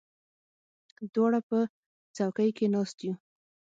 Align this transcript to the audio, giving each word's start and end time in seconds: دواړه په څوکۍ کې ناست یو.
دواړه 1.13 1.39
په 1.49 1.57
څوکۍ 2.15 2.49
کې 2.57 2.65
ناست 2.73 2.97
یو. 3.05 3.15